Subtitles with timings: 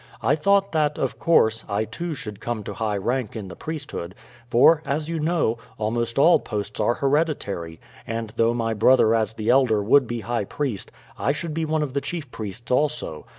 [0.23, 4.15] I thought that, of course, I too should come to high rank in the priesthood;
[4.49, 9.49] for, as you know, almost all posts are hereditary, and though my brother as the
[9.49, 13.27] elder would be high priest, I should be one of the chief priests also.